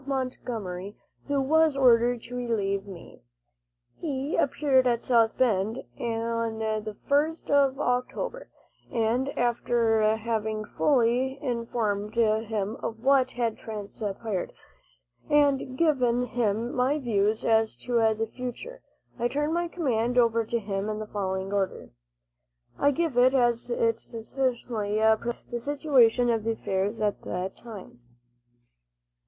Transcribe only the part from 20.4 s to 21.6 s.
to him in the following